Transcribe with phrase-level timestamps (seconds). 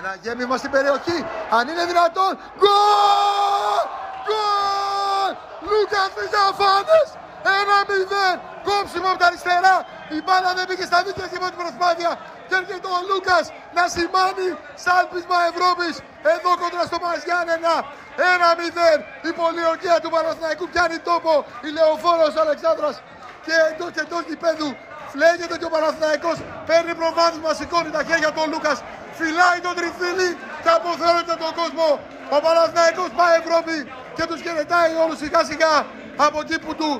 [0.00, 1.18] Ένα γέμιμα στην περιοχή.
[1.56, 2.32] Αν είναι δυνατόν.
[2.60, 3.84] Γκολ!
[4.26, 5.32] Γκολ!
[5.68, 7.08] Λούκας Φιζαφάνες.
[7.58, 8.36] Ένα μηδέν.
[8.68, 9.76] Κόψιμο από τα αριστερά.
[10.16, 12.10] Η μπάλα δεν πήγε στα δίκτυα και με την προσπάθεια.
[12.48, 13.44] Και έρχεται ο Λούκας
[13.76, 14.48] να σημάνει
[14.84, 15.94] σάλπισμα Ευρώπης.
[16.34, 17.74] Εδώ κοντά στο Μαζιάννενα.
[18.32, 18.98] Ένα μηδέν.
[19.28, 21.32] Η πολιορκία του Παναθηναϊκού πιάνει τόπο.
[21.66, 22.94] Η Λεωφόρος Αλεξάνδρας
[23.46, 24.70] και εντός και εντός γηπέδου.
[25.12, 26.36] Φλέγεται και ο Παναθηναϊκός
[26.68, 28.78] παίρνει προβάδισμα, σηκώνει τα χέρια του ο Λούκας,
[29.20, 30.30] φυλάει τον τριφύλι
[30.62, 31.88] και αποθεώνεται τον κόσμο.
[32.34, 33.76] Ο Παναθηναϊκός πάει Ευρώπη
[34.16, 35.74] και τους χαιρετάει όλους σιγά σιγά
[36.26, 36.90] από εκεί που του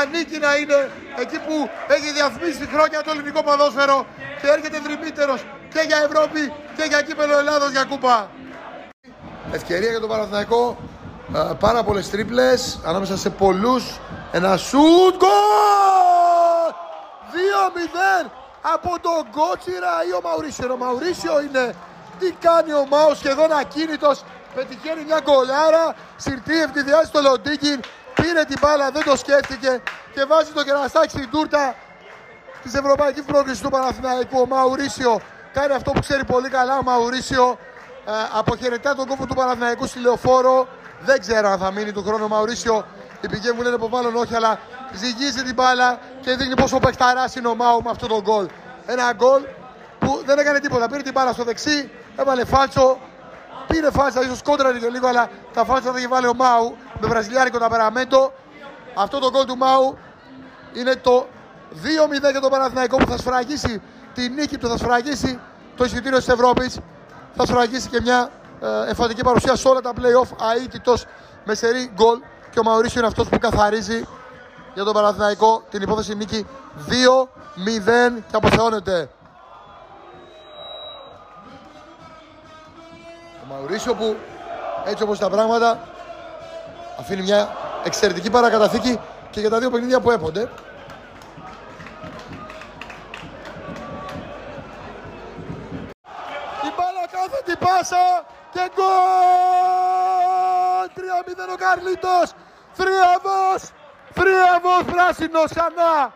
[0.00, 0.78] ανήκει να είναι,
[1.22, 1.54] εκεί που
[1.94, 3.98] έχει διαφημίσει χρόνια το ελληνικό ποδόσφαιρο
[4.40, 5.40] και έρχεται δρυμύτερος
[5.72, 6.42] και για Ευρώπη
[6.76, 8.16] και για κύπελο Ελλάδος για κούπα.
[9.52, 10.76] Ευκαιρία για τον Παναθηναϊκό,
[11.34, 13.84] ε, πάρα πολλές τρίπλες ανάμεσα σε πολλούς
[14.32, 16.72] ένα σουτ γκολ!
[17.32, 18.30] 2-0
[18.74, 20.72] από τον Κότσιρα ή ο Μαουρίσιο.
[20.72, 21.74] Ο Μαουρίσιο είναι
[22.18, 24.24] τι κάνει ο Μάος σχεδόν ακίνητος.
[24.54, 27.80] Πετυχαίνει μια γκολάρα, συρτή ευθυδιάζει το Λοντίκιν,
[28.14, 29.82] πήρε την μπάλα, δεν το σκέφτηκε
[30.14, 31.74] και βάζει το κεραστάκι στην τούρτα
[32.62, 34.40] της Ευρωπαϊκής Πρόκλησης του Παναθηναϊκού.
[34.40, 35.20] Ο Μαουρίσιο
[35.52, 37.58] κάνει αυτό που ξέρει πολύ καλά ο Μαουρίσιο.
[38.06, 40.68] Ε, αποχαιρετά τον κόμπο του Παναθηναϊκού στη λεωφόρο.
[41.00, 42.84] Δεν ξέρω αν θα μείνει του χρόνου ο Μαουρίσιο
[43.20, 44.58] οι πηγές μου λένε από μάλλον όχι, αλλά
[44.92, 48.46] ζυγίζει την μπάλα και δείχνει πόσο παιχταράς είναι ο Μάου με αυτό το γκολ.
[48.86, 49.42] Ένα γκολ
[49.98, 50.88] που δεν έκανε τίποτα.
[50.88, 52.98] Πήρε την μπάλα στο δεξί, έβαλε φάλτσο,
[53.66, 57.08] πήρε φάλτσα, ίσως κόντρανε και λίγο, αλλά τα φάλτσα θα είχε βάλει ο Μάου με
[57.08, 58.32] βραζιλιάρικο ταπεραμέντο.
[58.94, 59.98] Αυτό το γκολ του Μάου
[60.72, 61.26] είναι το
[61.72, 63.82] 2-0 για τον Παναθηναϊκό που θα σφραγίσει
[64.14, 65.40] τη νίκη του, θα σφραγίσει
[65.76, 66.78] το εισιτήριο της Ευρώπης,
[67.36, 68.30] θα σφραγίσει και μια
[68.60, 70.28] ε, εμφαντική παρουσία σε όλα τα play-off
[70.64, 71.04] αίτητος
[71.44, 72.18] με σερή γκολ
[72.50, 74.06] και ο Μαουρίσιο είναι αυτός που καθαρίζει
[74.78, 76.46] για τον Παναθηναϊκό την υπόθεση νίκη
[76.88, 76.90] 2-0
[78.30, 79.10] και αποθεώνεται.
[83.42, 84.16] Ο Μαουρίσιο που
[84.84, 85.88] έτσι όπως τα πράγματα
[86.98, 89.00] αφήνει μια εξαιρετική παρακαταθήκη
[89.30, 90.40] και για τα δύο παιχνίδια που έπονται.
[96.62, 98.86] Η μπάλα κάθεται πάσα και γκολ!
[100.94, 102.32] 3-0 ο Καρλίτος!
[102.72, 103.77] Θρίαβος!
[104.18, 106.12] Θρίαβος πράσινος ξανά!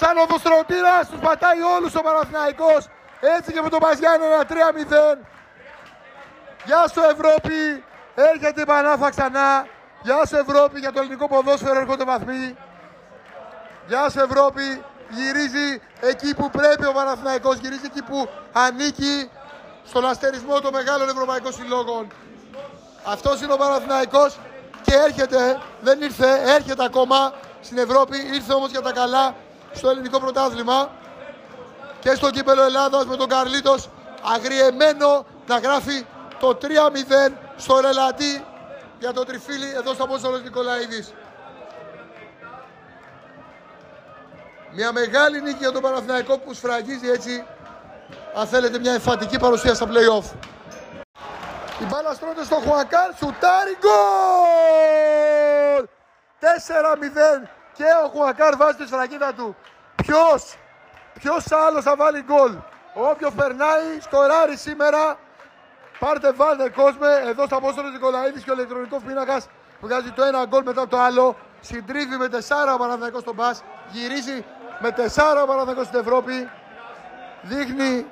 [0.00, 2.82] Σαν οδοστρωτήρας τους πατάει όλους ο Παναθηναϊκός.
[3.36, 5.18] Έτσι και με τον Παζιάννη ένα 3-0.
[6.64, 7.84] Γεια σου Ευρώπη!
[8.14, 9.66] Έρχεται η Πανάθα ξανά.
[10.02, 12.56] Γεια σου Ευρώπη για το ελληνικό ποδόσφαιρο έρχονται βαθμοί.
[13.86, 14.84] Γεια σου Ευρώπη!
[15.10, 19.30] Γυρίζει εκεί που πρέπει ο Παναθηναϊκός, γυρίζει εκεί που ανήκει
[19.84, 22.12] στον αστερισμό των μεγάλων ευρωπαϊκών συλλόγων.
[23.04, 24.38] Αυτός είναι ο Παναθηναϊκός
[24.88, 29.34] και έρχεται, δεν ήρθε, έρχεται ακόμα στην Ευρώπη, ήρθε όμως για τα καλά
[29.72, 30.90] στο ελληνικό πρωτάθλημα
[32.00, 33.88] και στο κύπελο Ελλάδας με τον Καρλίτος
[34.34, 36.06] αγριεμένο να γράφει
[36.40, 38.44] το 3-0 στο ρελατή
[38.98, 41.12] για το τριφύλι εδώ στο Απόστολος Νικολαίδης.
[44.72, 47.44] Μια μεγάλη νίκη για τον Παναθηναϊκό που σφραγίζει έτσι
[48.34, 50.32] αν θέλετε μια εμφαντική παρουσία στα play-off.
[51.80, 55.86] Η μπάλα στρώνεται στο Χουακάν, σουτάρι, γκολ!
[56.40, 59.56] 4-0 και ο Χουακάρ βάζει τη σφραγίδα του.
[59.96, 60.56] Ποιος,
[61.14, 62.52] ποιος άλλος θα βάλει γκολ;
[62.94, 65.18] Όποιο περνάει στο ράρι σήμερα,
[65.98, 69.48] πάρτε βάλτε κόσμε, εδώ στα Απόστολος Νικολαίδης και ο ηλεκτρονικός πίνακας
[69.80, 71.36] βγάζει το ένα γκολ μετά το άλλο.
[71.60, 74.44] Συντρίβει με 4 ο Παναθηναϊκός στον Μπας, γυρίζει
[74.78, 76.50] με 4 ο Παναθηναϊκός στην Ευρώπη.
[77.42, 78.06] Δείχνει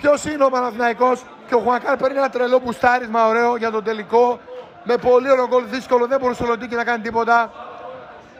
[0.00, 4.40] ποιος είναι ο Παναθηναϊκός και ο Χουακάρ παίρνει ένα τρελό μπουστάρισμα ωραίο για τον τελικό.
[4.82, 7.52] Με πολύ ωραίο γκολ δύσκολο, δεν μπορούσε ο Λοντίκη να κάνει τίποτα.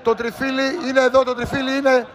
[0.02, 2.06] Το τριφύλι είναι εδώ, το τριφύλι είναι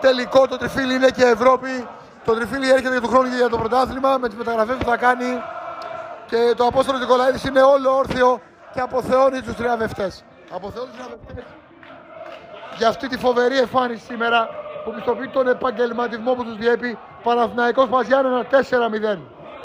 [0.00, 1.88] τελικό, το τριφύλι είναι και Ευρώπη.
[2.24, 4.96] Το τριφύλι έρχεται για τον χρόνο και για το πρωτάθλημα με τις μεταγραφές που θα
[4.96, 5.42] κάνει.
[6.26, 8.40] Και το Απόστολο Νικολαίδης είναι όλο όρθιο
[8.72, 10.12] και αποθεώνει τους τριαδευτέ.
[10.54, 11.44] Αποθεώνει τους τριαδευτέ
[12.80, 14.48] για αυτή τη φοβερή εμφάνιση σήμερα
[14.84, 19.39] που πιστοποιεί τον επαγγελματισμό που τους διέπει Παναθηναϊκός Παζιάννενα 4-0.